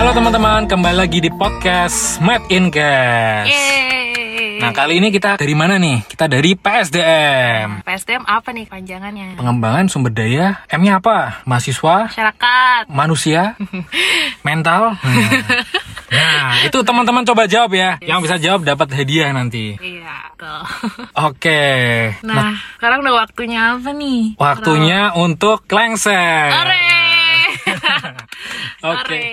[0.00, 3.44] Halo teman-teman, kembali lagi di podcast Made in Gas.
[3.44, 4.56] Yeay.
[4.56, 6.08] Nah, kali ini kita dari mana nih?
[6.08, 7.84] Kita dari PSDM.
[7.84, 9.36] PSDM apa nih panjangannya?
[9.36, 10.64] Pengembangan sumber daya.
[10.72, 11.44] M-nya apa?
[11.44, 12.88] Mahasiswa, Masyarakat.
[12.88, 13.60] manusia,
[14.48, 14.96] mental.
[14.96, 15.28] Nah,
[16.10, 18.00] Nah, itu teman-teman coba jawab ya.
[18.00, 19.76] Yang bisa jawab dapat hadiah nanti.
[19.78, 20.60] Iya, betul.
[21.28, 21.62] Oke.
[22.24, 24.34] Nah, sekarang udah waktunya apa nih?
[24.34, 26.50] Waktunya untuk lengser.
[26.50, 27.09] Hore!
[28.80, 29.12] Oke.
[29.12, 29.24] Hore.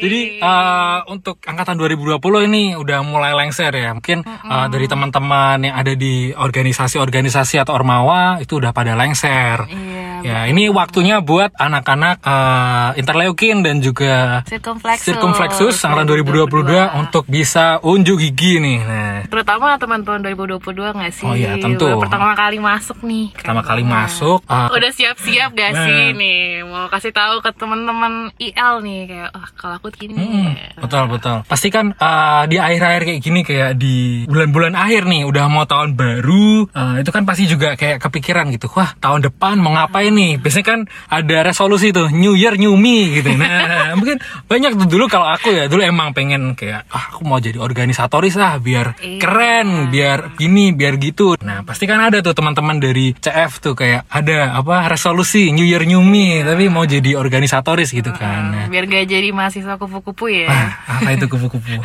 [0.00, 3.92] Jadi eh, untuk angkatan 2020 ini udah mulai lengser ya.
[3.92, 9.68] Mungkin eh, dari teman-teman yang ada di organisasi-organisasi atau ormawa itu udah pada lengser.
[9.68, 10.13] Iya.
[10.24, 15.04] Ya, ini waktunya buat anak-anak eh, interleukin dan juga Circumflexus.
[15.04, 16.64] circumflexus angkatan 2022
[16.96, 18.78] untuk bisa unjuk gigi nih.
[18.80, 20.64] Nah, Terutama teman-teman 2022
[20.96, 21.28] nggak sih?
[21.28, 21.84] Oh iya, tentu.
[21.84, 23.36] Udah pertama kali masuk nih.
[23.36, 23.68] pertama Kan.
[23.70, 25.84] kali masuk eh, Udah siap-siap gak Nah.
[25.84, 26.40] sih nih?
[26.64, 30.16] Mau kasih tahu ke teman-teman IL nih kayak, oh kalau aku gini.
[30.16, 31.36] Mm, betul betul.
[31.44, 35.92] Pasti kan uh, di akhir-akhir kayak gini kayak di bulan-bulan akhir nih udah mau tahun
[35.92, 38.72] baru, uh, itu kan pasti juga kayak kepikiran gitu.
[38.72, 40.32] Wah tahun depan mau ngapain nih?
[40.38, 43.30] Biasanya kan ada resolusi tuh New Year New Me gitu.
[43.30, 47.36] Nah mungkin banyak tuh dulu kalau aku ya dulu emang pengen kayak ah aku mau
[47.36, 49.18] jadi organisatoris ah biar Iya.
[49.18, 51.34] keren, biar gini, biar gitu.
[51.38, 55.82] Nah pasti kan ada tuh teman-teman dari CF tuh kayak ada apa resolusi New Year
[55.82, 58.42] New Me tapi mau jadi organisatoris gitu kan.
[58.46, 60.46] Nah, Biar gak jadi mahasiswa kupu-kupu ya.
[60.46, 60.70] Ah,
[61.00, 61.80] apa itu kupu-kupu?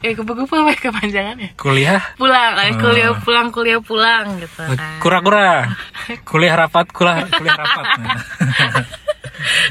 [0.00, 1.48] eh kupu-kupu apa ya kepanjangannya?
[1.54, 2.00] Kuliah?
[2.14, 3.16] Pulang, eh, kuliah Ah.
[3.18, 4.60] pulang, kuliah pulang gitu.
[4.60, 5.00] kan.
[5.00, 5.72] Kura-kura.
[6.28, 8.84] Kuliah rapat, kuliah, kuliah rapat.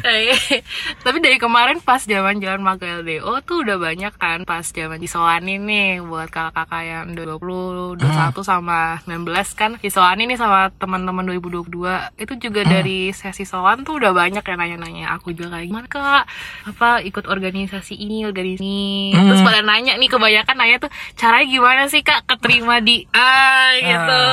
[0.08, 0.64] Eh,
[1.04, 5.64] Tapi dari kemarin pas zaman jalan Maga LDO tuh udah banyak kan pas zaman disoanin
[5.68, 9.72] nih buat kakak-kakak yang 20, 21 sama 19 kan.
[9.82, 15.06] Disoanin nih sama teman-teman 2022 itu juga dari sesi soan tuh udah banyak yang nanya-nanya.
[15.20, 16.24] Aku juga kayak gimana kak?
[16.72, 19.12] Apa ikut organisasi ini organisasi ini?
[19.16, 22.24] Terus pada nanya nih kebanyakan nanya tuh caranya gimana sih kak?
[22.30, 24.24] Keterima di A gitu.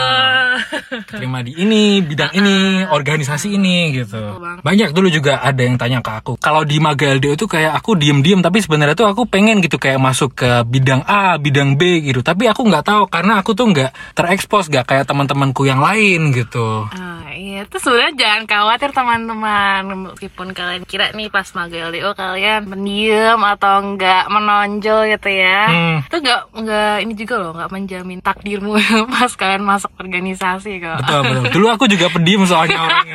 [1.09, 4.21] Terima di ini, bidang ini, organisasi ini gitu.
[4.63, 6.33] Banyak dulu juga ada yang tanya ke aku.
[6.37, 10.37] Kalau di Magaldo itu kayak aku diem-diem, tapi sebenarnya tuh aku pengen gitu kayak masuk
[10.37, 12.21] ke bidang A, bidang B gitu.
[12.21, 16.85] Tapi aku nggak tahu karena aku tuh nggak terekspos, nggak kayak teman-temanku yang lain gitu.
[16.93, 19.81] Ah, iya, itu sebenarnya jangan khawatir teman-teman.
[20.13, 25.61] Meskipun kalian kira nih pas magang LDO kalian pendiam atau enggak menonjol gitu ya.
[25.71, 25.97] Hmm.
[26.05, 28.73] Itu enggak enggak ini juga loh, enggak menjamin takdirmu
[29.15, 30.99] pas kalian masuk organisasi kok.
[31.05, 31.45] Betul betul.
[31.55, 33.15] Dulu aku juga pendiam soalnya orangnya.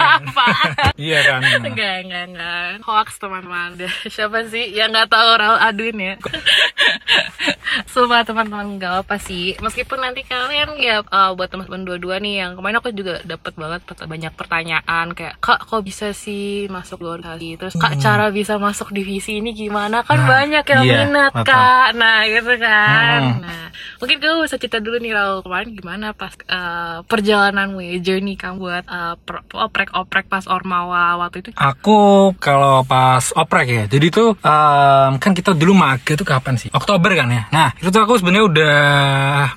[0.96, 1.40] Iya kan.
[1.64, 2.68] Enggak, enggak, enggak.
[2.84, 3.70] Hoax teman-teman.
[4.14, 6.14] Siapa sih yang nggak tahu Raul Aduin ya?
[7.86, 9.54] Sumpah teman-teman nggak apa sih.
[9.60, 13.82] Meskipun nanti kalian ya uh, buat teman-teman dua-dua nih yang kemarin aku juga dapat banget
[14.00, 19.38] banyak pertanyaan kayak kak kok bisa sih masuk organisasi terus kak cara bisa masuk divisi
[19.38, 20.26] ini gimana kan Hmm.
[20.26, 21.48] Nah, banyak yang iya, minat betul.
[21.48, 23.40] kak nah gitu kan Hmm.
[23.40, 23.59] nah
[24.00, 28.56] mungkin kamu bisa cerita dulu nih Raul kemarin gimana pas uh, perjalananmu ya journey kamu
[28.60, 29.16] buat uh,
[29.56, 35.52] oprek-oprek pas ormawa waktu itu Aku kalau pas oprek ya, jadi tuh em, kan kita
[35.52, 36.70] dulu maga tuh kapan sih?
[36.72, 37.44] Oktober kan ya.
[37.52, 38.78] Nah itu tuh aku sebenarnya udah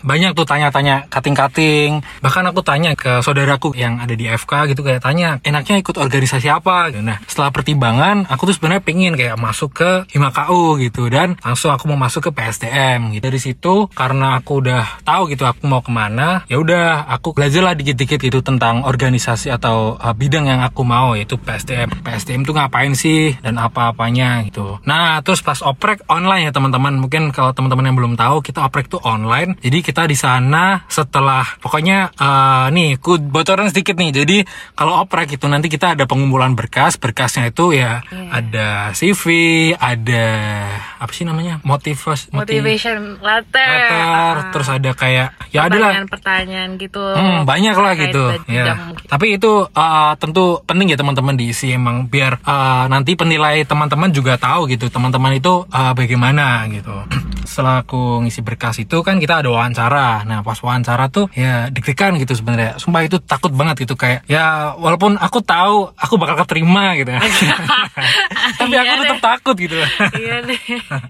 [0.02, 2.02] banyak tuh tanya-tanya kating-kating.
[2.24, 6.48] Bahkan aku tanya ke saudaraku yang ada di FK gitu kayak tanya enaknya ikut organisasi
[6.48, 6.90] apa?
[6.98, 11.86] Nah setelah pertimbangan aku tuh sebenarnya pengen kayak masuk ke Himakau gitu dan langsung aku
[11.92, 13.24] mau masuk ke PSDM gitu.
[13.32, 17.62] Dari situ karena aku udah tahu gitu aku mau ke mana, ya udah aku belajar
[17.62, 22.02] lah dikit-dikit gitu tentang organisasi atau uh, bidang yang aku mau yaitu PSDM.
[22.02, 24.82] PSDM tuh ngapain sih dan apa-apanya gitu.
[24.88, 26.96] Nah terus pas oprek online ya teman-teman.
[26.98, 29.60] Mungkin kalau teman-teman yang belum tahu kita oprek tuh online.
[29.60, 34.10] Jadi kita di sana setelah pokoknya uh, nih ku bocoran sedikit nih.
[34.10, 34.36] Jadi
[34.74, 36.96] kalau oprek itu nanti kita ada pengumpulan berkas.
[36.96, 38.28] Berkasnya itu ya Iya.
[38.30, 39.24] ada CV,
[39.76, 40.26] ada
[41.02, 46.70] apa sih namanya motivasi motivation letter, letter, Ah, terus ada kayak ya ada lah pertanyaan-pertanyaan
[46.76, 48.24] gitu Hmm, banyak lah gitu.
[48.46, 48.74] Ya.
[48.78, 49.04] mungkin.
[49.06, 54.38] Tapi itu uh, tentu penting ya teman-teman diisi emang biar uh, nanti penilai teman-teman juga
[54.38, 54.86] tahu gitu.
[54.88, 56.94] Teman-teman itu uh, bagaimana gitu.
[57.52, 60.22] Setelah aku ngisi berkas itu kan kita ada wawancara.
[60.24, 62.78] Nah, pas wawancara tuh ya deg-degan gitu sebenarnya.
[62.78, 67.12] Sumpah itu takut banget gitu kayak ya walaupun aku tahu aku bakal keterima gitu.
[68.60, 69.76] Tapi aku Iya tetap takut gitu.
[70.16, 70.60] iya deh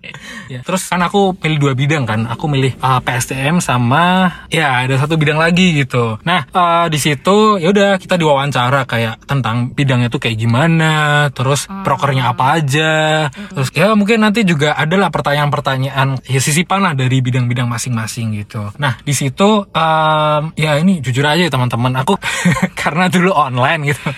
[0.52, 2.24] ya, terus kan aku pilih dua bidang kan.
[2.26, 6.18] Aku milih uh, PSDM sama ya ada satu bidang lagi gitu.
[6.22, 11.66] Nah uh, di situ ya udah kita diwawancara kayak tentang bidangnya tuh kayak gimana, terus
[11.82, 17.66] prokernya apa aja, terus ya mungkin nanti juga adalah pertanyaan-pertanyaan ya sisipan lah dari bidang-bidang
[17.66, 18.70] masing-masing gitu.
[18.78, 22.14] Nah di situ em, ya ini jujur aja ya teman-teman, aku
[22.80, 24.08] karena dulu online gitu,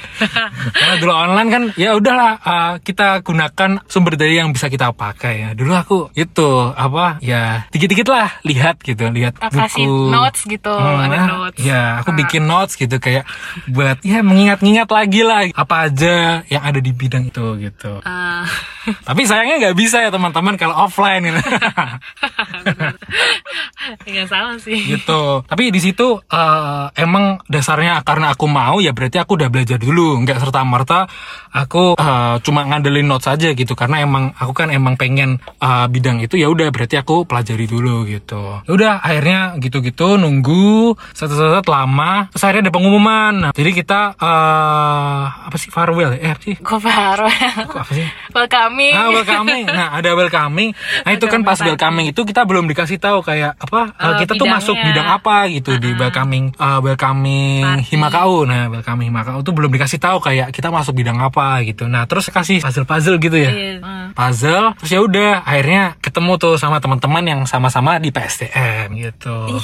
[0.74, 5.34] karena dulu online kan ya udahlah eh, kita gunakan sumber daya yang bisa kita pakai
[5.40, 5.50] ya.
[5.56, 10.08] Dulu aku itu apa ya dikit-dikit lah lihat gitu, lihat Kasih buku.
[10.08, 11.58] notes gitu, Hmm, ada nah, notes.
[11.58, 13.22] Ya, aku bikin notes gitu kayak
[13.66, 17.98] buat ya mengingat-ingat lagi lah apa aja yang ada di bidang itu gitu.
[18.02, 18.42] Ah,
[18.84, 21.40] Tapi sayangnya nggak bisa ya teman-teman kalau offline gitu.
[24.08, 24.78] nggak salah sih.
[24.96, 25.44] gitu.
[25.44, 30.20] Tapi di situ eh, emang dasarnya karena aku mau ya berarti aku udah belajar dulu,
[30.24, 31.06] nggak serta merta
[31.54, 36.22] aku eh, cuma ngandelin notes aja gitu karena emang aku kan emang pengen eh, bidang
[36.24, 38.64] itu ya udah berarti aku pelajari dulu gitu.
[38.66, 43.32] Ya udah akhirnya gitu-gitu nunggu set-set lama terus akhirnya ada pengumuman.
[43.34, 46.20] Nah, jadi kita eh, apa sih farewell ya?
[46.20, 46.56] Eh, apa sih?
[47.70, 48.06] Kok apa sih?
[48.34, 48.94] welcoming.
[48.94, 49.64] Ah, welcoming.
[49.66, 50.70] Nah, ada welcoming.
[51.06, 54.32] Nah, itu kan pas welcoming itu kita belum dikasih tahu kayak apa uh, Oh, kita
[54.34, 54.88] tuh masuk bidangnya.
[54.94, 57.90] bidang apa gitu di welcoming uh, welcoming Party.
[57.90, 58.46] Himakau.
[58.46, 61.90] Nah, welcoming Himakau tuh belum dikasih tahu kayak kita masuk bidang apa gitu.
[61.90, 63.50] Nah, terus kasih puzzle-puzzle gitu ya.
[63.50, 64.06] Iya, ah.
[64.14, 69.58] Puzzle, terus ya udah akhirnya ketemu tuh sama teman-teman yang sama-sama di PSDM gitu.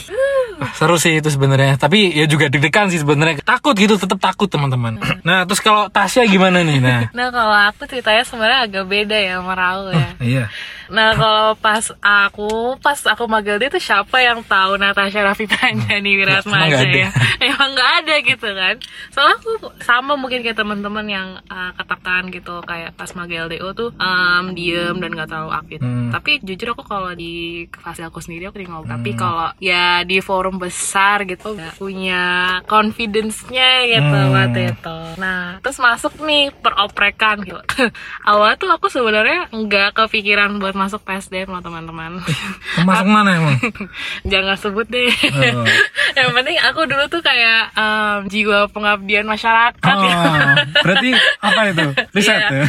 [0.61, 3.41] Ah, Seru sih itu sebenarnya, tapi ya juga deg-degan sih sebenarnya.
[3.41, 5.01] Takut gitu, tetap takut teman-teman.
[5.25, 6.79] Nah, terus kalau Tasya gimana nih?
[6.83, 10.09] Nah, Nah kalau aku ceritanya sebenarnya agak beda ya sama Raul ya.
[10.21, 10.45] iya.
[10.90, 16.12] Nah kalau pas aku pas aku magang dia tuh siapa yang tahu Natasha Raffi Panjani
[16.14, 16.98] Wirat Emang nggak Maja ada.
[16.98, 17.10] ya?
[17.46, 18.75] Emang nggak ada gitu kan.
[19.08, 19.50] Soalnya aku
[19.81, 24.96] sama mungkin kayak teman-teman yang uh, ketakutan gitu kayak pas magang LDO tuh um, diem
[24.96, 25.78] dan nggak terlalu aktif.
[25.78, 26.10] Hmm.
[26.10, 27.32] Tapi jujur aku kalau di
[27.72, 28.90] fase aku sendiri aku di ngobrol.
[28.90, 32.22] Tapi kalau ya di forum besar gitu nggak punya
[32.66, 34.34] confidence-nya gitu Hmm.
[34.34, 34.96] waktu itu.
[35.16, 37.60] Nah terus masuk nih peroprekan gitu.
[38.28, 42.17] Awalnya tuh aku sebenarnya nggak kepikiran buat masuk PSDM loh teman-teman.
[42.88, 43.56] Masuk mana emang?
[44.32, 45.12] Jangan sebut deh.
[45.53, 45.65] Oh.
[46.19, 49.77] Yang penting aku dulu tuh kayak em, jiwa pengabdian masyarakat.
[49.93, 51.87] Oh, berarti apa itu?
[52.11, 52.49] Riset Iya.
[52.49, 52.65] ya?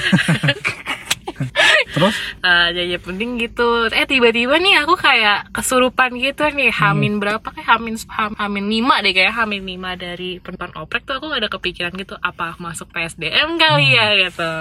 [1.89, 2.15] Terus?
[2.41, 3.89] Eh, jadi penting gitu.
[3.91, 6.71] Eh tiba-tiba nih aku kayak kesurupan gitu nih.
[6.73, 11.19] Hamin berapa kayak Hamin ham, Hamin 5 deh kayak Hamin 5 dari penonton oprek tuh
[11.19, 14.51] aku gak ada kepikiran gitu apa masuk PSDM kali ya gitu.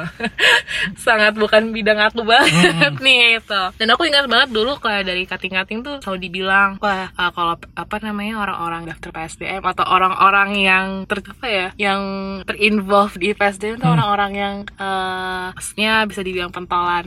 [1.04, 3.62] Sangat bukan bidang aku banget nih gitu.
[3.80, 7.96] Dan aku ingat banget dulu kayak dari kating-kating tuh selalu dibilang wah eh, kalau apa
[8.02, 12.02] namanya orang-orang daftar PSDM atau orang-orang yang ter apa ya yang
[12.48, 16.50] terinvolve di PSDM tuh orang-orang yang eh maksudnya bisa dibilang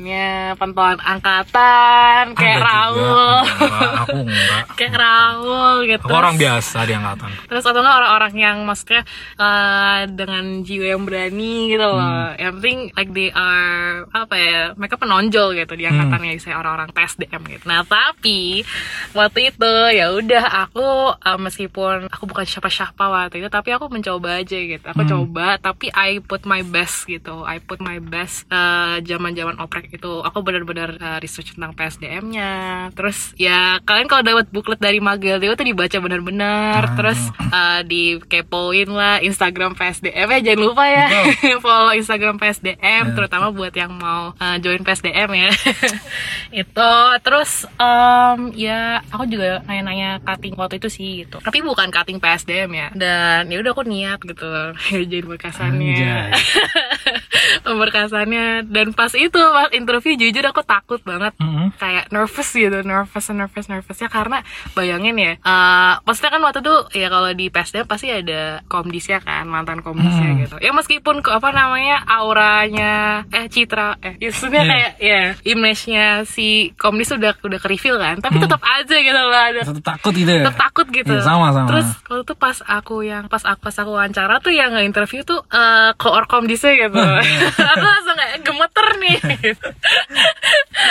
[0.04, 0.28] pentolannya
[0.58, 2.68] pentolan angkatan kayak Ada juga.
[2.68, 4.64] Raul Enggak, aku enggak.
[4.78, 7.30] kayak Raul gitu Aku orang biasa di angkatan.
[7.46, 9.02] terus atau enggak orang-orang yang maksudnya
[9.38, 12.36] eh, dengan jiwa yang berani gitu loh Hmm.
[12.36, 15.96] yang penting like they are apa ya mereka penonjol gitu di Hmm.
[15.96, 18.66] angkatannya saya orang-orang PSDM gitu nah tapi
[19.12, 24.42] waktu itu ya udah aku eh, meskipun aku bukan siapa-siapa waktu itu tapi aku mencoba
[24.42, 25.12] aja gitu aku Hmm.
[25.14, 30.12] coba tapi I put my best gitu I put my best eh, zaman-zaman oprek itu
[30.20, 32.52] aku benar-benar eh, research tentang PSDM-nya
[32.98, 36.82] terus ya kalian kalau dapat booklet dari Magel Dewa tuh dibaca benar-benar.
[36.84, 36.96] Ah.
[36.98, 37.20] terus
[37.54, 41.06] uh, dikepoin lah Instagram PSDM ya jangan lupa ya
[41.64, 43.12] follow Instagram PSDM Ya.
[43.14, 45.50] terutama buat yang mau uh, join PSDM ya.
[46.66, 46.92] Itu
[47.22, 51.38] terus um, ya aku juga nanya-nanya cutting waktu itu sih gitu.
[51.38, 52.88] Tapi bukan cutting PSDM ya.
[52.96, 54.48] Dan ya udah aku niat gitu.
[55.12, 56.32] Jadi berkasannya Anjay.
[57.64, 58.68] pemberkasannya.
[58.70, 61.76] Dan pas itu pas interview jujur aku takut banget Mm-mm.
[61.76, 67.08] kayak nervous gitu nervous nervous nervousnya karena bayangin ya eh maksudnya kan waktu itu ya
[67.08, 70.40] kalau di PSDM pasti ada komdisnya kan mantan komdisnya Hmm.
[70.40, 72.94] gitu ya meskipun ke apa namanya auranya
[73.30, 74.70] eh citra eh maksudnya Iya.
[74.70, 78.46] kayak ya image-nya si komdis udah udah ke reveal kan tapi Hmm.
[78.46, 80.42] tetap aja gitu loh ada Tetap takut gitu ya?
[80.42, 81.12] tetap takut gitu.
[81.12, 81.68] Iya, sama, sama.
[81.68, 85.44] Terus waktu itu pas aku yang pas aku pas aku wawancara tuh yang nge-interview tuh
[85.50, 86.96] eh koorkom di gitu.
[87.74, 89.18] aku langsung kayak gemeter nih.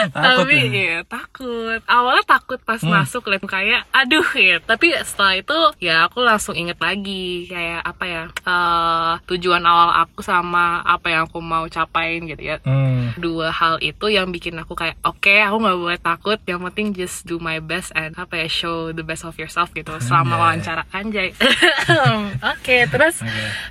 [0.03, 0.67] Takut Tapi ya?
[0.73, 1.79] iya, takut.
[1.85, 2.91] Awalnya takut pas Hmm.
[2.93, 4.59] masuk lihat kayak aduh ya.
[4.59, 10.21] Tapi setelah itu ya aku langsung inget lagi kayak apa ya eh tujuan awal aku
[10.21, 13.15] sama apa yang aku mau capain gitu ya Hmm.
[13.15, 17.23] dua hal itu yang bikin aku kayak oke aku nggak boleh takut yang penting just
[17.23, 20.41] do my best and apa ya show the best of yourself gitu selama Anjay.
[20.41, 21.29] wawancara anjay
[22.53, 23.21] oke terus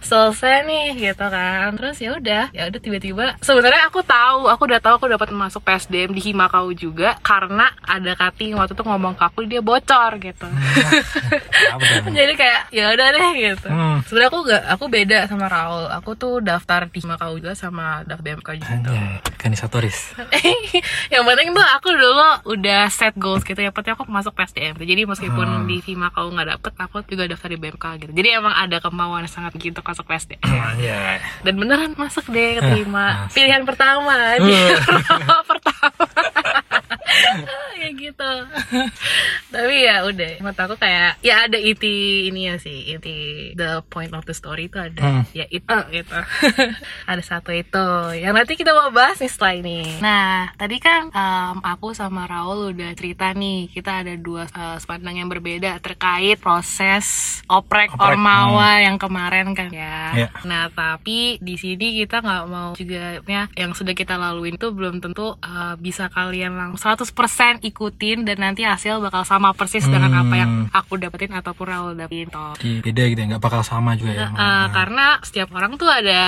[0.01, 4.80] selesai nih gitu kan terus ya udah ya udah tiba-tiba sebenarnya aku tahu aku udah
[4.80, 9.24] tahu aku dapat masuk PSDM di Himakau juga karena ada cutting waktu itu ngomong ke
[9.24, 10.53] aku dia bocor gitu tuh?
[12.13, 14.03] jadi kayak ya udah deh gitu Hmm.
[14.03, 18.22] sebenarnya aku gak aku beda sama Raul aku tuh daftar di Himakau juga sama daftar
[18.22, 18.77] BMK juga
[19.34, 20.13] organisatoris.
[21.13, 25.01] yang penting tuh aku dulu udah set goals gitu ya penting aku masuk PSDM jadi
[25.03, 25.65] meskipun Hmm.
[25.65, 29.25] di FIMA kau nggak dapet aku juga daftar di BMK gitu jadi emang ada kemauan
[29.25, 31.17] sangat untuk masuk PSDM Anjay.
[31.41, 33.34] dan beneran masuk deh keterima asik.
[33.36, 34.77] pilihan pertama Uh.
[35.48, 35.91] pertama
[38.01, 38.31] gitu.
[39.53, 43.15] Tapi ya udah menurut aku kayak ya ada inti ini ya sih inti
[43.53, 45.25] the point of the story itu ada Hmm.
[45.34, 46.13] ya itu gitu.
[47.10, 49.79] Ada satu itu yang nanti kita mau bahas nih setelah ini.
[50.00, 55.17] Nah tadi kan em, aku sama Raul udah cerita nih kita ada dua eh, sepandang
[55.17, 57.05] yang berbeda terkait proses
[57.50, 60.13] oprek, Oprek, ormawa yang kemarin kan ya.
[60.15, 60.29] Iya.
[60.48, 65.03] Nah, tapi di sini kita nggak mau juga ya yang sudah kita laluin itu belum
[65.03, 67.60] tentu uh, bisa kalian langsung 100%
[67.91, 70.67] ikutin dan nanti hasil bakal sama persis dengan apa yang Hmm.
[70.71, 72.55] aku dapetin ataupun Raul dapetin toh.
[72.55, 74.27] Jadi beda gitu ya, nggak bakal sama juga ya.
[74.31, 76.21] Uh, karena setiap orang tuh ada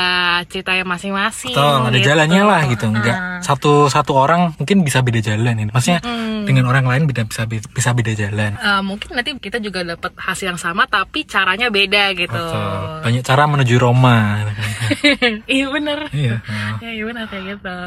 [0.51, 1.55] ceritanya masing-masing.
[1.55, 2.07] Betul, ada gitu.
[2.11, 2.85] jalannya lah gitu.
[2.91, 5.69] Enggak Uh, satu satu orang mungkin bisa beda jalan ini.
[5.69, 6.49] Maksudnya mm.
[6.49, 8.57] dengan orang lain bisa bisa bisa beda jalan.
[8.57, 12.33] Uh, mungkin nanti kita juga dapat hasil yang sama tapi caranya beda gitu.
[12.33, 13.05] Betul.
[13.05, 14.41] Banyak cara menuju Roma.
[14.41, 15.33] gitu kan.
[15.55, 15.99] iya bener.
[16.09, 16.35] Iya.
[16.81, 17.77] ya iya benar kayak gitu.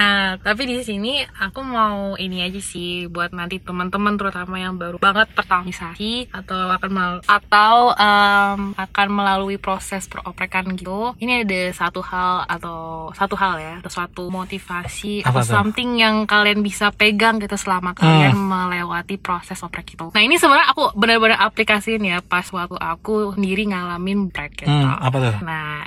[0.00, 4.96] Nah, tapi di sini aku mau ini aja sih buat nanti teman-teman terutama yang baru
[4.96, 11.12] banget pertamisasi atau akan mel- atau em, akan melalui proses peroprekan gitu.
[11.16, 12.78] Ini ada satu hal atau
[13.12, 15.52] satu hal ya, atau suatu motivasi Apa atau tuh?
[15.58, 20.06] something yang kalian bisa pegang gitu selama kalian melewati proses oprek itu.
[20.08, 24.70] Nah, ini sebenarnya aku benar-benar aplikasiin ya pas waktu aku sendiri ngalamin break gitu.
[24.70, 25.34] Hmm, apa tuh?
[25.42, 25.82] Nah,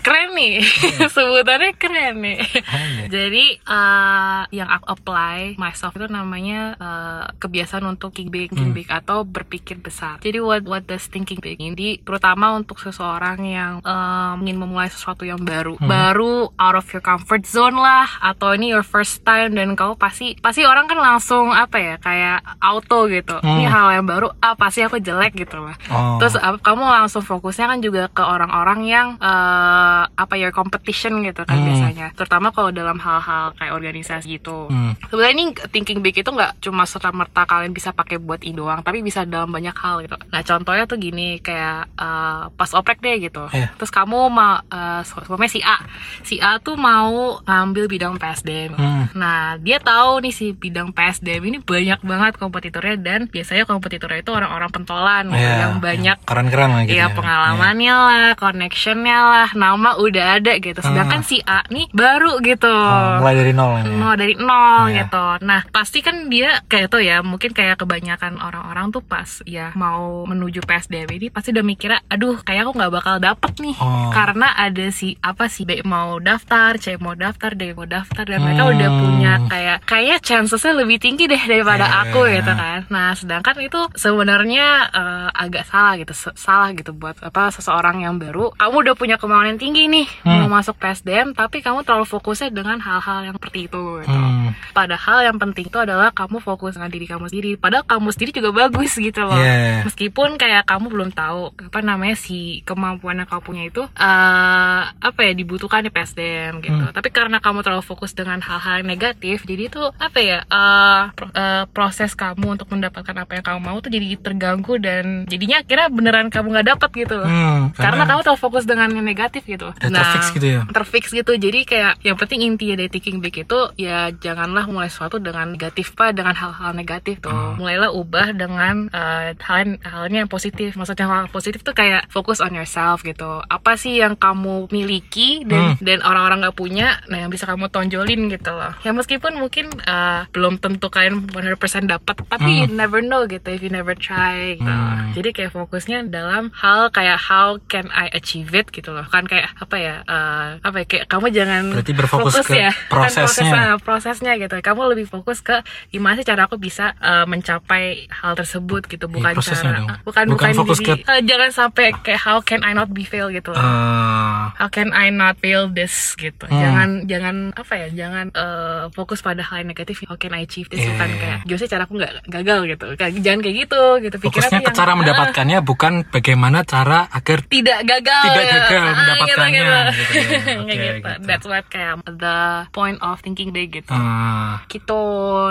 [0.00, 0.60] keren nih.
[1.14, 2.36] Sebutannya keren nih.
[2.60, 3.06] Anjay.
[3.08, 8.88] Jadi eh, yang aku apply myself itu namanya eh, kebiasaan untuk thinking big, thinking big
[8.88, 10.20] atau berpikir besar.
[10.20, 15.24] Jadi what what does thinking big ini terutama untuk seseorang yang eh, ingin memulai sesuatu
[15.24, 19.72] yang baru, baru out of your comfort zone lah atau ini your first time dan
[19.74, 23.40] kau pasti pasti orang kan langsung apa ya kayak auto gitu.
[23.40, 25.76] Ini hal yang baru, ah pasti aku jelek gitu lah.
[25.88, 26.16] Oh.
[26.18, 31.42] Terus apa, kamu langsung fokusnya kan juga ke orang-orang yang eh, apa ya competition gitu
[31.42, 31.66] kan Hmm.
[31.70, 34.98] biasanya terutama kalau dalam hal-hal kayak organisasi gitu Hmm.
[35.06, 38.80] sebenarnya ini thinking big itu nggak cuma serta merta kalian bisa pakai buat i doang
[38.80, 43.18] tapi bisa dalam banyak hal gitu nah contohnya tuh gini kayak eh, pas oprek deh
[43.20, 43.70] gitu Iya.
[43.74, 45.78] terus kamu mau uh, suaminya si A
[46.20, 49.06] si A tuh mau ngambil bidang PSDM Hmm.
[49.12, 54.30] nah dia tahu nih si bidang PSDM ini banyak banget kompetitornya dan biasanya kompetitornya itu
[54.30, 56.96] orang-orang pentolan gitu, Iya, yang banyak keren-keren lah gitu.
[56.96, 57.14] Iya ya.
[57.14, 60.80] pengalamannya lah, connectionnya lah, nama udah ada gitu.
[60.80, 62.66] Sedangkan si A nih baru gitu.
[62.66, 63.86] Oh, mulai dari nol ini.
[63.86, 63.94] ya.
[63.94, 64.96] Nol dari nol Iya.
[65.04, 65.24] gitu.
[65.44, 70.24] Nah pasti kan dia kayak itu ya, mungkin kayak kebanyakan orang-orang tuh pas ya mau
[70.24, 74.10] menuju PSDM ini pasti udah mikirnya, aduh kayak aku nggak bakal dapet nih, Oh.
[74.10, 78.40] karena ada si apa sih B mau daftar, C mau daftar, D mau daftar dan
[78.40, 78.72] mereka Hmm.
[78.72, 82.80] udah punya kayak kayak chancesnya lebih tinggi deh daripada Iya, aku gitu kan.
[82.88, 88.16] Nah sedangkan itu sebenarnya eh, agak salah gitu, Se- salah gitu buat apa seseorang yang
[88.16, 88.54] baru.
[88.54, 90.46] Kamu udah punya kemauan yang tinggi nih Hmm.
[90.46, 93.82] mau masuk PSDM, tapi kamu terlalu fokusnya dengan hal-hal yang seperti itu.
[94.00, 94.08] Gitu.
[94.08, 94.54] Hmm.
[94.70, 97.50] Padahal yang penting itu adalah kamu fokus dengan diri kamu sendiri.
[97.58, 99.36] Padahal kamu sendiri juga bagus gitu loh.
[99.36, 99.82] Iya.
[99.84, 105.20] Meskipun kayak kamu belum tahu apa namanya si kemampuan yang kamu punya itu eh apa
[105.20, 106.84] ya dibutuhkan di PSDM gitu.
[106.86, 106.94] Hmm.
[106.94, 111.34] Tapi karena kamu terlalu fokus dengan hal-hal yang negatif, jadi itu apa ya eh, pro-
[111.34, 115.88] eh, proses kamu untuk mendapatkan apa yang kamu mau tuh jadi terganggu dan jadinya akhirnya
[115.90, 117.28] beneran kamu nggak dapat gitu loh.
[117.28, 119.72] Hmm, Karena kamu terlalu fokus dengan yang negatif gitu.
[119.72, 120.60] Udah terfix gitu ya?
[120.70, 121.32] Terfix gitu.
[121.34, 125.96] Jadi kayak yang penting inti dari thinking big itu ya janganlah mulai sesuatu dengan negatif
[126.04, 127.32] pak dengan hal-hal negatif tuh.
[127.32, 127.56] Hmm.
[127.56, 130.76] Mulailah ubah dengan eh, hal halnya yang positif.
[130.76, 133.40] Maksudnya hal positif tuh kayak fokus on yourself gitu.
[133.40, 135.80] Apa sih yang kamu miliki dan Hmm.
[135.80, 138.76] dan orang-orang nggak punya, nah yang bisa kamu tonjolin gitu loh.
[138.84, 143.64] Ya meskipun mungkin eh, belum tentu kalian 100% dapat, tapi you never know gitu if
[143.64, 144.68] you never try gitu.
[144.68, 145.16] Hmm.
[145.16, 149.08] Jadi kayak fokusnya dalam hal kayak how can I achieve it gitu loh.
[149.08, 149.94] Kan kayak apa ya?
[150.04, 150.86] eh, apa ya?
[150.86, 153.22] Kayak kamu jangan Berarti berfokus fokus ke ya, Bukan prosesnya.
[153.24, 154.54] prosesnya, prosesnya gitu.
[154.58, 155.62] Kamu lebih fokus ke
[155.94, 159.88] gimana sih cara aku bisa eh, mencapai hal tersebut gitu, bukan prosesnya cara dong.
[160.02, 163.02] bukan Bukan bukan, fokus diri- ke- eh, jangan sampai kayak how can I not be
[163.02, 163.54] fail gitu.
[163.54, 166.44] Eh, How can I not fail this gitu?
[166.44, 166.56] Hmm.
[166.56, 167.88] Jangan jangan apa ya?
[167.96, 170.02] Jangan eh, fokus pada hal yang negatif.
[170.02, 170.80] How can I achieve this?
[170.80, 172.84] Iya, Bukan iya, kayak gimana sih cara aku nggak gagal gitu.
[172.94, 174.16] Kayak, jangan kayak gitu gitu.
[174.16, 178.52] Pikirannya fokusnya ke yang, cara "Ah, mendapatkannya bukan bagaimana cara agar tidak gagal Tidak ya.
[178.58, 180.14] gagal Ah, mendapatkannya gitu, gitu, gitu.
[180.14, 180.34] ya.
[180.34, 180.94] Kayak Oke, gitu.
[180.94, 181.24] gitu.
[181.24, 182.38] That's what kayak the
[182.70, 183.90] point of thinking day gitu.
[183.90, 185.02] Ah, gitu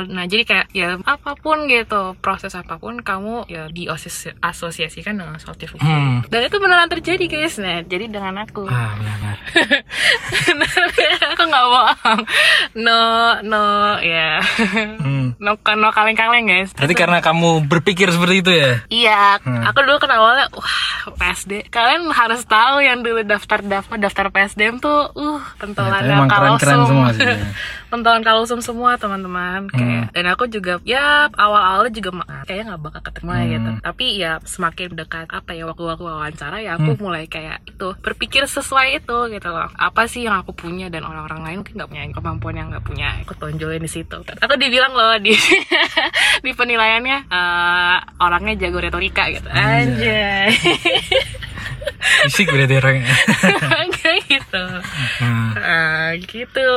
[0.06, 5.82] nah jadi kayak ya apa pun gitu proses apa pun kamu ya diasosiasikan dengan development
[5.84, 6.20] Hmm.
[6.28, 9.36] dan itu beneran terjadi guys nah jadi dengan aku ah benar.
[11.30, 12.22] aku nggak bohong
[12.78, 13.02] no
[13.42, 13.64] no
[14.00, 14.40] ya
[15.04, 15.36] Hmm.
[15.38, 18.72] no no kaleng kaleng guys Berarti karena kamu berpikir seperti itu ya?
[18.88, 19.64] Iya, Hmm.
[19.64, 20.80] aku dulu kan awalnya wah
[21.14, 21.68] PSD.
[21.68, 27.08] Kalian harus tahu yang dulu daftar daftar daftar PSDM tuh uh pentolan Ya, keren-keren semua
[27.12, 27.36] sih, ya.
[27.92, 29.68] pentolan kalosum semua teman-teman.
[29.70, 32.10] Kayak dan aku juga ya awal-awalnya juga
[32.46, 33.50] kayaknya nggak bakal keterima Hmm.
[33.50, 33.70] gitu.
[33.82, 39.02] Tapi ya semakin dekat apa ya waktu-waktu wawancara ya aku mulai kayak itu berpikir sesuai
[39.02, 39.68] itu gitu loh.
[39.74, 43.10] Apa sih yang aku punya dan orang-orang lain mungkin nggak punya kemampuan yang nggak punya.
[43.26, 44.18] Aku tonjolin di situ.
[44.22, 45.34] Aku dibilang loh di
[46.46, 49.50] di penilaiannya eh, orangnya jago retorika gitu.
[49.50, 50.54] Anjay.
[52.24, 53.08] Fisik berarti orangnya.
[53.96, 54.64] Kayak gitu.
[55.20, 56.70] Nah, Ah, gitu.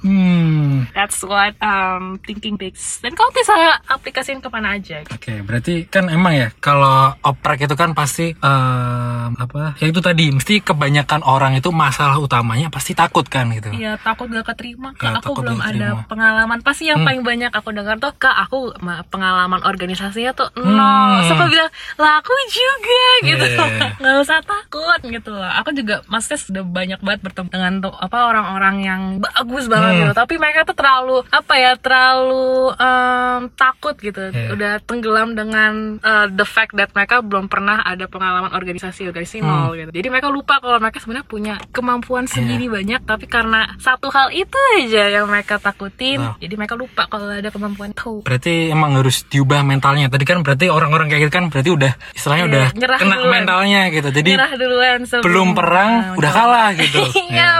[0.00, 0.90] hmm.
[0.90, 2.74] That's what um, thinking big.
[2.98, 3.54] Dan kamu bisa
[3.86, 5.02] aplikasiin ke mana aja.
[5.06, 6.86] Oke, berarti kan emang ya kalau
[7.20, 9.76] oprek itu kan pasti em, apa?
[9.76, 13.70] Ya itu tadi mesti kebanyakan orang itu masalah utamanya pasti takut kan gitu.
[13.70, 15.12] Iya takut gak keterima Ya, kak.
[15.14, 16.58] aku takut belum gak ada pengalaman.
[16.60, 17.06] Pasti yang Hmm.
[17.06, 20.74] paling banyak aku dengar tuh kak aku ma- pengalaman organisasinya tuh Hmm.
[20.74, 21.22] nol.
[21.22, 23.44] So aku bilang lah aku juga gitu.
[23.46, 23.86] Iya.
[24.00, 25.50] nggak usah takut gitu loh.
[25.56, 30.00] Aku juga maksudnya sudah banyak banget bertemu dengan tuh apa orang-orang yang bagus banget Hmm.
[30.02, 30.12] gitu.
[30.14, 34.20] Tapi mereka tuh terlalu apa ya terlalu em, takut gitu.
[34.26, 34.48] Iya.
[34.50, 39.48] Udah tenggelam dengan uh, the fact that mereka belum pernah ada pengalaman organisasi organisasi Hmm.
[39.66, 39.90] nol gitu.
[39.92, 42.32] Jadi mereka lupa kalau mereka sebenarnya punya kemampuan Iya.
[42.32, 46.40] segini banyak tapi karena satu hal itu aja yang mereka takutin, Betul.
[46.40, 48.22] jadi mereka lupa kalau ada kemampuan itu.
[48.22, 50.06] Berarti emang harus diubah mentalnya.
[50.06, 52.66] Tadi kan berarti orang-orang kayak gitu kan berarti udah istilahnya Iya, udah
[52.96, 53.32] kena duluan.
[53.32, 54.08] mentalnya gitu.
[54.10, 57.02] Jadi Nyerah duluan sebelum belum perang Nah, udah kalah gitu.
[57.30, 57.50] Iya Ya.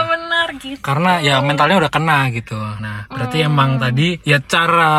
[0.47, 0.79] Benar gitu.
[0.79, 2.55] karena ya mentalnya udah kena gitu.
[2.79, 3.49] Nah, berarti Hmm.
[3.49, 4.95] emang tadi ya cara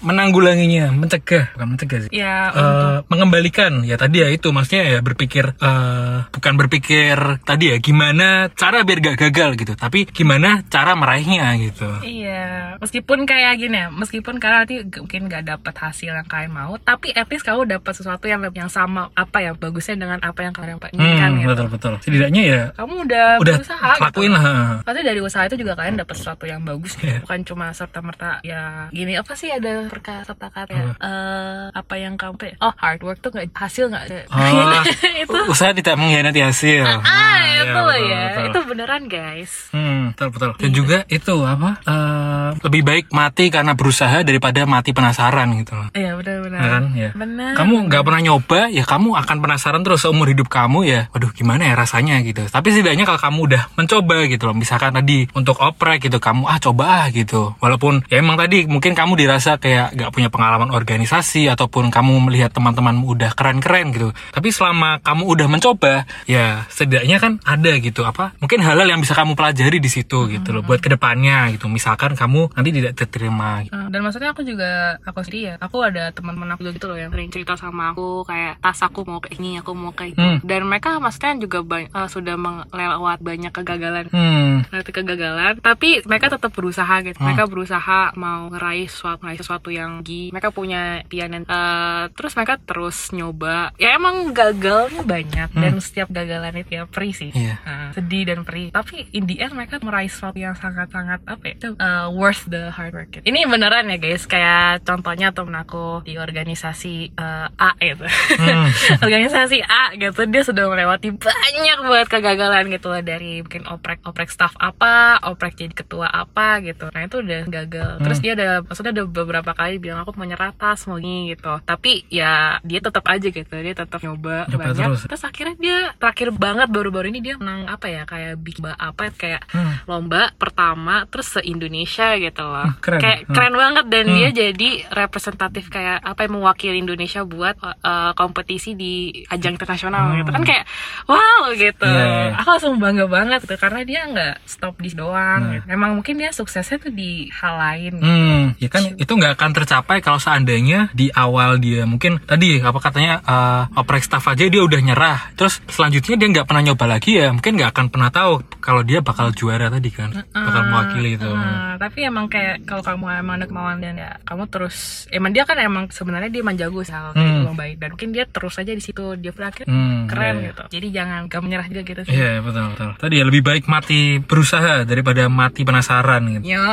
[0.00, 2.10] menanggulanginya, mencegah, bukan mencegah sih.
[2.12, 7.76] ya Eh, mengembalikan ya tadi ya itu maksudnya ya berpikir eh, bukan berpikir tadi ya
[7.78, 13.76] gimana cara biar gak gagal gitu tapi gimana cara meraihnya gitu Iya, meskipun kayak gini
[13.78, 17.64] ya, meskipun karena nanti mungkin nggak dapat hasil yang kalian mau, tapi at least kamu
[17.66, 21.48] dapat sesuatu yang yang sama apa ya bagusnya dengan apa yang kalian inginkan hmm, gitu.
[21.48, 24.36] betul betul setidaknya ya Kamu udah, udah berusaha lakuin gitu.
[24.36, 26.94] lah Pasti dari usaha itu juga kalian dapat sesuatu yang bagus.
[27.00, 27.24] Iya.
[27.24, 32.14] bukan cuma serta merta ya gini apa sih ada perkata kata ya eh, apa yang
[32.14, 32.54] kamu ya?
[32.60, 34.84] oh hard work tuh nggak hasil nggak Oh,
[35.24, 37.00] itu usaha tidak mengkhianati hasil ah
[37.40, 38.44] iya, itu loh betul, ya betul.
[38.44, 40.50] itu beneran guys Hmm, betul betul.
[40.60, 41.80] Dan juga itu apa?
[41.82, 45.88] eh, lebih baik mati karena berusaha daripada mati penasaran gitu loh.
[45.96, 46.84] iya benar-benar Ya kan?
[46.92, 47.10] Ya.
[47.16, 51.00] benar Kamu nggak pernah nyoba, ya kamu akan penasaran terus seumur hidup kamu ya.
[51.10, 52.44] Waduh, gimana ya rasanya gitu.
[52.44, 54.54] Tapi setidaknya kalau kamu udah mencoba gitu loh.
[54.82, 57.54] Misalkan tadi untuk oprek gitu, kamu ah coba ah gitu.
[57.62, 62.50] Walaupun ya emang tadi mungkin kamu dirasa kayak nggak punya pengalaman organisasi ataupun kamu melihat
[62.50, 64.10] teman-temanmu udah keren-keren gitu.
[64.10, 68.34] Tapi selama kamu udah mencoba, ya setidaknya kan ada gitu apa?
[68.42, 71.70] Mungkin hal-hal yang bisa kamu pelajari di situ gitu loh buat ke depannya gitu.
[71.70, 73.62] Misalkan kamu nanti tidak diterima.
[73.70, 76.98] Uh, dan maksudnya aku juga aku sendiri ya aku ada teman-teman aku juga gitu loh
[76.98, 80.20] yang sering cerita sama aku kayak tas aku mau kayak ini aku mau kayak itu
[80.22, 80.38] Hmm.
[80.46, 85.60] dan mereka maksudnya juga uh, sudah melewat banyak kegagalan Hmm, Nanti kegagalan.
[85.60, 87.16] Tapi mereka tetap berusaha gitu.
[87.20, 87.28] Hmm.
[87.28, 92.56] mereka berusaha mau ngeraih sesuatu ngeraih sesuatu yang tinggi mereka punya impian uh, terus mereka
[92.60, 93.72] terus nyoba.
[93.76, 95.48] Ya emang gagalnya banyak.
[95.52, 97.30] Dan setiap gagalan itu ya perih sih.
[97.30, 97.40] Hmm.
[97.42, 97.54] Iya.
[97.62, 98.68] Uh, sedih dan perih.
[98.72, 102.70] Tapi in the end mereka meraih sesuatu yang sangat-sangat apa ya itu, uh, worth the
[102.72, 103.08] hard work.
[103.12, 103.24] Gitu.
[103.28, 104.24] ini beneran ya guys.
[104.24, 108.68] Kayak contohnya temen aku di organisasi uh, A itu Hmm.
[109.06, 110.24] organisasi A gitu.
[110.28, 112.88] Dia sudah melewati banyak banget kegagalan gitu.
[112.88, 114.92] Lah dari mungkin oprek oprek staff apa
[115.26, 119.50] oprek jadi ketua apa gitu nah itu udah gagal terus dia ada maksudnya ada beberapa
[119.50, 123.50] kali bilang aku mau nyerah tas mau gini gitu tapi ya dia tetap aja gitu
[123.52, 125.02] dia tetap nyoba Nyoba banyak terus.
[125.04, 125.22] terus.
[125.24, 129.42] akhirnya dia terakhir banget baru-baru ini dia menang apa ya kayak big ba apa kayak
[129.50, 129.74] Hmm.
[129.84, 133.00] lomba pertama terus se Indonesia gitu loh Hmm, keren.
[133.00, 133.34] kayak Hmm.
[133.34, 138.92] keren banget dan dia jadi representatif kayak apa yang mewakili Indonesia buat uh, kompetisi di
[139.26, 140.64] ajang internasional gitu kan kayak
[141.04, 141.90] wow gitu Hmm.
[141.92, 142.38] Iya, iya.
[142.38, 145.64] aku langsung bangga banget gitu karena dia nggak stop di doang Nah.
[145.66, 148.04] emang mungkin dia suksesnya tuh di hal lain gitu.
[148.04, 152.78] Hmm, ya kan itu nggak akan tercapai kalau seandainya di awal dia mungkin tadi apa
[152.78, 157.16] katanya eh oprek staff aja dia udah nyerah, terus selanjutnya dia nggak pernah nyoba lagi
[157.16, 161.30] ya mungkin nggak akan pernah tahu kalau dia bakal juara tadi kan bakal mewakili itu
[161.32, 164.76] Nah, tapi emang kayak kalau kamu emang ada kemauan dan ya kamu terus
[165.08, 167.48] emang dia kan emang sebenarnya dia emang jago sih hal Hmm.
[167.78, 170.48] dan mungkin dia terus aja di situ dia berakhir Hmm, keren iya, iya.
[170.48, 172.90] gitu jadi jangan gak menyerah juga gitu sih Iya betul betul.
[172.96, 176.56] Tadi ya lebih baik mati berusaha daripada mati penasaran gitu.
[176.56, 176.64] Yo,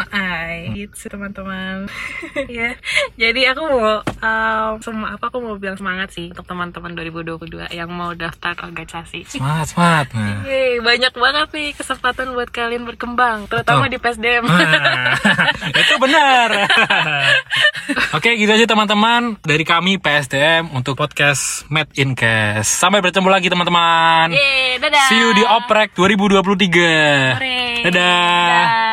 [0.50, 1.86] ay, gitu teman-teman.
[2.58, 2.74] ya,
[3.14, 7.90] jadi aku mau um, semua apa aku mau bilang semangat sih untuk teman-teman 2022 yang
[7.94, 9.30] mau daftar organisasi.
[9.30, 10.08] Semangat semangat.
[10.18, 10.42] Nah.
[10.50, 13.94] Yeay, banyak banget nih kesempatan buat kalian berkembang, terutama Betul.
[13.94, 14.46] di PSDM.
[15.86, 16.50] Itu benar.
[18.18, 22.66] Oke, gitu aja teman-teman dari kami PSDM untuk podcast Made in Cash.
[22.66, 24.34] Sampai bertemu lagi teman-teman.
[24.34, 25.06] Yeay, dadah.
[25.14, 27.38] See you di Oprek 2023.
[27.38, 27.58] Hore.
[27.86, 28.00] Dadah.
[28.00, 28.89] Dadah.